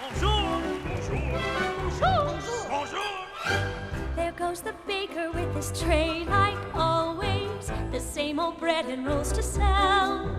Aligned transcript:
Bonjour. 0.00 0.62
Bonjour. 1.98 2.68
Bonjour. 2.70 3.26
There 4.14 4.32
goes 4.32 4.60
the 4.60 4.74
baker 4.86 5.32
with 5.32 5.52
his 5.56 5.72
tray, 5.82 6.24
like 6.26 6.56
always. 6.72 7.72
The 7.90 7.98
same 7.98 8.38
old 8.38 8.60
bread 8.60 8.86
and 8.86 9.04
rolls 9.04 9.32
to 9.32 9.42
sell. 9.42 10.30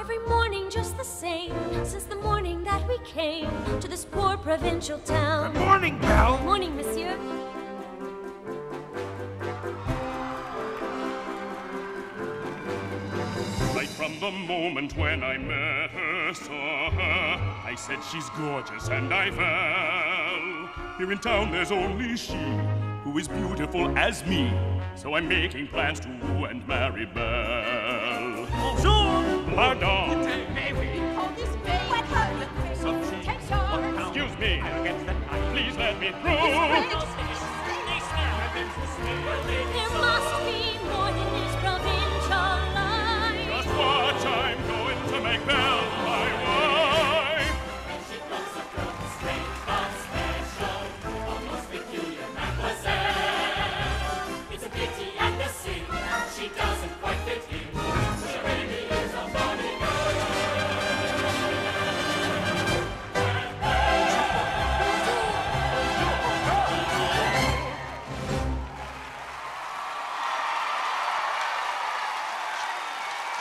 Every 0.00 0.18
morning 0.26 0.68
just 0.68 0.98
the 0.98 1.04
same, 1.04 1.54
since 1.84 2.04
the 2.04 2.16
morning 2.16 2.64
that 2.64 2.86
we 2.88 2.98
came 3.04 3.50
to 3.78 3.86
this 3.86 4.04
poor 4.04 4.36
provincial 4.36 4.98
town. 4.98 5.52
Good. 5.52 5.62
Morning, 5.62 6.00
from 14.12 14.20
the 14.20 14.38
moment 14.46 14.96
when 14.96 15.22
I 15.22 15.38
met 15.38 15.90
her, 15.90 16.34
saw 16.34 16.90
her, 16.90 17.64
I 17.64 17.74
said 17.76 17.98
she's 18.10 18.28
gorgeous 18.30 18.88
and 18.88 19.12
I 19.12 19.30
fell. 19.30 20.96
Here 20.98 21.12
in 21.12 21.18
town 21.18 21.50
there's 21.50 21.70
only 21.72 22.16
she 22.16 22.36
who 23.04 23.16
is 23.18 23.28
beautiful 23.28 23.96
as 23.96 24.24
me. 24.26 24.52
So 24.96 25.14
I'm 25.14 25.28
making 25.28 25.68
plans 25.68 26.00
to 26.00 26.08
woo 26.08 26.44
and 26.44 26.66
marry 26.66 27.06
Belle. 27.06 28.46
Bonjour. 28.50 29.54
Pardon. 29.54 30.54
May 30.54 30.72
we? 30.72 31.14
Call 31.14 31.30
this 31.30 31.54
babe. 31.56 31.82
Excuse 33.98 34.38
me. 34.38 34.62
Please 35.52 35.76
let 35.76 35.98
me 36.00 36.10
through. 36.10 37.11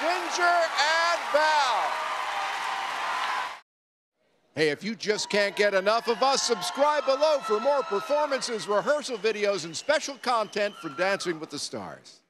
Ginger 0.02 0.41
and 0.41 1.19
Val. 1.31 1.91
Hey, 4.55 4.69
if 4.69 4.83
you 4.83 4.95
just 4.95 5.30
can't 5.30 5.55
get 5.55 5.75
enough 5.75 6.07
of 6.07 6.23
us, 6.23 6.41
subscribe 6.41 7.05
below 7.05 7.38
for 7.44 7.59
more 7.59 7.83
performances, 7.83 8.67
rehearsal 8.67 9.17
videos, 9.17 9.66
and 9.66 9.77
special 9.77 10.16
content 10.23 10.73
from 10.77 10.95
Dancing 10.95 11.39
with 11.39 11.52
the 11.52 11.59
Stars. 11.59 12.20